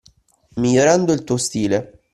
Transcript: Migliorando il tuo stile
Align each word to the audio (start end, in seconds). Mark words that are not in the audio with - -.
Migliorando 0.55 1.13
il 1.13 1.23
tuo 1.23 1.37
stile 1.37 1.99